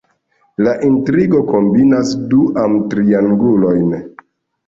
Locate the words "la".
0.67-0.71